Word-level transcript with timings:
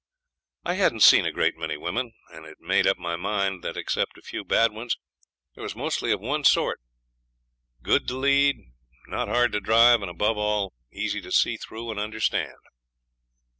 I 0.65 0.73
hadn't 0.73 1.01
seen 1.03 1.27
a 1.27 1.31
great 1.31 1.57
many 1.59 1.77
women, 1.77 2.13
and 2.33 2.43
had 2.45 2.59
made 2.59 2.87
up 2.87 2.97
my 2.97 3.15
mind 3.15 3.63
that, 3.63 3.77
except 3.77 4.17
a 4.17 4.23
few 4.23 4.43
bad 4.43 4.71
ones, 4.71 4.97
they 5.55 5.61
was 5.61 5.75
mostly 5.75 6.11
of 6.11 6.19
one 6.19 6.43
sort 6.43 6.79
good 7.83 8.07
to 8.07 8.17
lead, 8.17 8.55
not 9.05 9.27
hard 9.27 9.51
to 9.51 9.61
drive, 9.61 10.01
and, 10.01 10.09
above 10.09 10.39
all, 10.39 10.73
easy 10.91 11.21
to 11.21 11.31
see 11.31 11.55
through 11.55 11.91
and 11.91 11.99
understand. 11.99 12.57